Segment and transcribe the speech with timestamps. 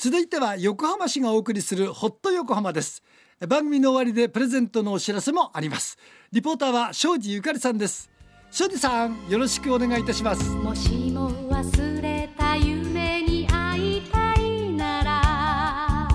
[0.00, 3.02] 続いては横浜市がお送りするホット横浜です。
[3.48, 5.98] 番組の終わりでプレゼントのお知らせもあります。
[6.30, 8.08] リポーターは庄司ゆかりさんです。
[8.52, 10.50] 庄司さんよろしくお願いいたします。
[10.50, 16.08] もしも忘れた夢に会いたいなら。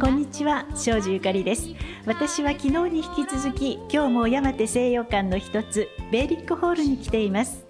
[0.00, 1.68] こんにちは庄司ゆかりです。
[2.04, 7.66] 私は昨日に引き続き今日も山手西洋館の一つベーリックホールに来ています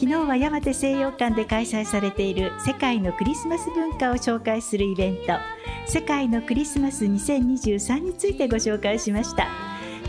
[0.00, 5.32] 昨日は山手西洋館で開催されている世界のクリスマス文化を紹介するイベント
[5.88, 9.48] 世界のクリスマス2023についてご紹介しました。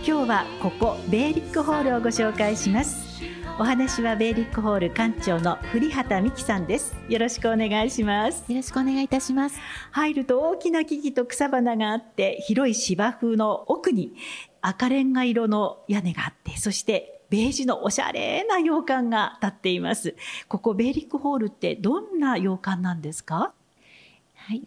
[0.05, 3.23] 今日はここベーリックホールをご紹介します。
[3.59, 6.95] お話はベーリックホール館長の栗畑美希さんです。
[7.09, 8.43] よろしくお願いします。
[8.47, 9.59] よろしくお願いいたします。
[9.89, 14.13] 入ると大きな木々と草花があって広い芝生の奥に
[14.61, 20.15] 赤レンガ色の屋根があってそしてベージュのおしゃれな洋館が建っています。
[20.47, 23.53] ここベーリックホールってどんな洋館なんですか？
[24.35, 24.63] はい。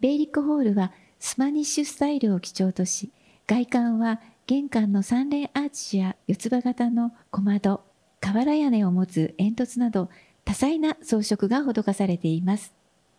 [0.00, 3.10] ベーリックホールはスパニッシュスタイルを基調とし、
[3.46, 7.82] 外観は玄関の三連アーチや四つ葉型の小窓、
[8.20, 10.10] 瓦屋根を持つ煙突など
[10.44, 12.74] 多彩な装飾が施されています。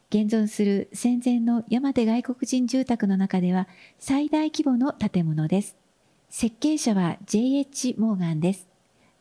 [0.09, 3.67] 現存する戦前の山手外国人住宅の中では
[3.97, 5.75] 最大規模の建物です。
[6.29, 7.95] 設計者は J.H.
[7.97, 8.67] モーガンです。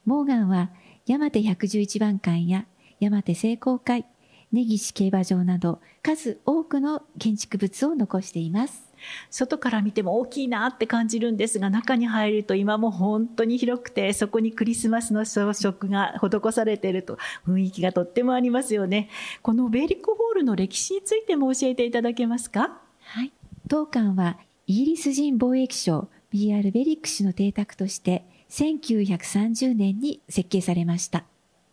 [0.04, 0.70] モーガンは
[1.06, 2.66] 山手111番館や
[2.98, 4.04] 山手聖光会、
[4.50, 8.90] 根岸競馬場など数多くの建築物を残しています。
[9.30, 19.08] 外から見ても大きいなって感じるんですが中に入ると今も本当に広くてそこにクリスマスの装飾が施されていると雰囲気がとってもありますよね。
[19.40, 22.80] このベーリックホールの歴史についても教えていただけますか？
[23.04, 23.32] はい。
[23.68, 31.24] 当館はイギリス人貿易商 BR ベリック氏の邸宅として1930年に設計されました。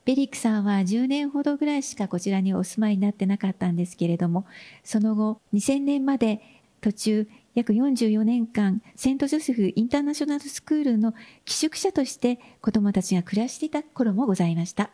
[0.06, 4.46] ベリックさんは10年ほどぐらいしかこちらにお住まいになってなかったんですけれども、
[4.86, 6.42] その後2000年まで
[6.80, 11.14] 途中約44年間セントジョセフインターナショナルスクールの
[11.44, 14.90] 寄宿舎として子供たちが暮らしていた頃もございました。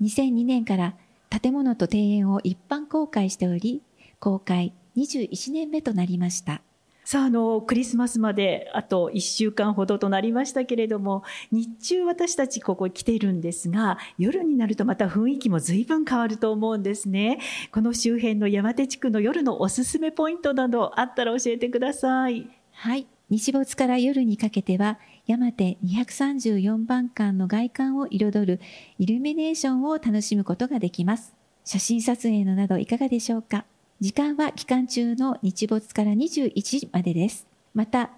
[0.00, 0.94] 2002年から
[1.28, 3.82] 建物と庭園を一般公開しており、
[4.20, 6.62] 公開21年目となりました。
[7.08, 11.22] さあ、あの、クリスマスまであと1週間ほどとなりましたけれども、
[11.52, 17.38] 日中私たちここ来ているんですが、夜になるとまた雰囲気も随分変わると思うんですね。
[17.70, 22.50] この周辺の山手地区の夜のおすすめポイントなどあったら教えてください。
[22.72, 23.06] はい。
[23.30, 28.60] 日没から夜にかけては、山手234番館の外観を彩る
[28.98, 31.36] イルミネーションを楽しむことができます。
[31.64, 33.64] 写真撮影のなどいかがでしょうか？
[33.98, 37.46] 時間は期間中の日没から21時までです。
[37.72, 38.10] また、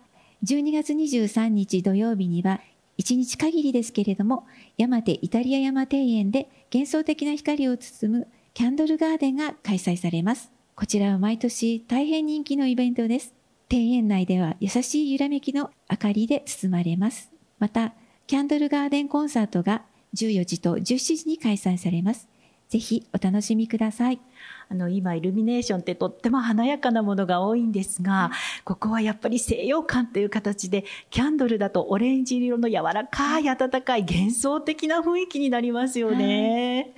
[0.45, 2.61] 12月23日土曜日には、
[2.99, 4.45] 1日限りですけれども、
[4.77, 10.51] 山手イタリア山庭園で幻想的な光を包むキャンドルガーデンが開催されます。
[10.75, 13.33] こちらは毎年大変人気のイベントです。
[13.71, 17.31] 庭園内では優しい揺らめきの明かりで包まれます。
[17.61, 17.95] また、
[18.27, 19.85] キャンドルガーデンコンサートが
[20.17, 22.27] 14時と17時に開催されます。
[22.69, 24.21] ぜひお楽しみください。
[24.69, 28.31] あの今イルミネーションってとっても華やかなものが多いんですが、
[28.65, 36.93] ここはやっぱり西洋館という形でキャンドルだとオレンジ色の柔らかい温かい幻想的な雰囲気になりますよね。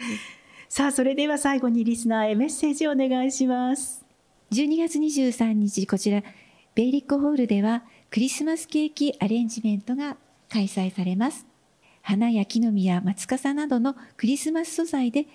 [0.68, 4.04] さあそれでは最後にリスナーへメッセージをお願いします。
[4.50, 6.24] 12月23日こちら
[6.74, 10.16] ベイリックホールではクリスマスケーキアレンジメントが
[10.48, 11.46] 開催されます。
[12.02, 15.26] 花や木の実や松笠などのクリスマス素材で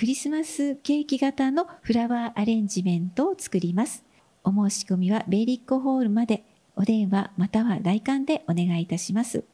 [0.00, 4.02] クリスマスケーキ型のフラワーアレンジメントを作ります。
[4.42, 6.42] お申し込みはベイリックホールまで
[6.74, 9.44] お電話または来館でお願いいたします。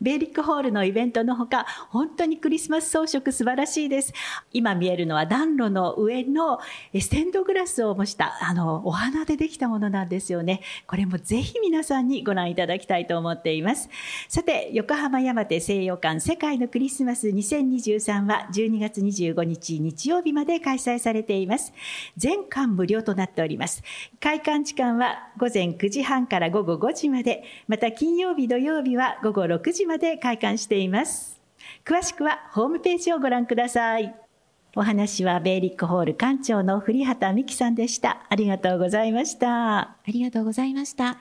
[0.00, 4.12] ベイリックホールのイベントのほか、本当にクリスマス装飾素晴らしいです。
[4.52, 6.58] 今見えるのは暖炉の上の
[6.98, 10.62] ステンドグラスを模した、あの、お花でできたものなんですよね。
[10.86, 13.90] これもぜひ皆さんにご覧いただきたいと思っています。
[14.28, 21.74] さて、横浜山手西洋館世界のクリスマス2023は12月25日日曜日まで開催されています。
[22.16, 23.82] 全館無料となっております。
[24.18, 31.40] 開館時間は午前9時半から午後5時まで、また金曜日土曜日は午後6時まで開館しています。
[31.84, 34.14] 詳しくはホームページをご覧ください。
[34.76, 38.24] お話はベーリックホール館長の栗畑美希さんでした。
[38.28, 39.78] ありがとうございました。
[39.78, 41.18] ありがとうございました。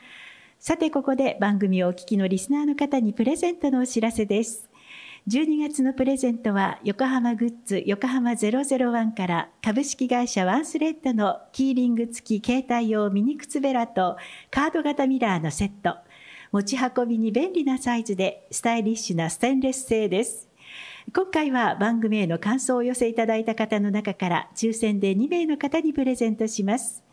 [0.60, 4.70] さてここで番組をお聞きのリスナーの方にプレゼントのお知らせです。
[5.28, 14.18] 12月のプレゼントは横浜グッズ横浜001から株式会社ワンスレッドのキーリング付き携帯用ミニ靴ベラと
[14.50, 15.98] カード型ミラーのセット
[16.52, 20.48] 持ち運びに便利なサイズでスタイリッシュなステンレス製です。
[21.14, 27.04] 今回は番組への感想をお寄せいただいた方の中から抽選で2名の方にプレゼントします。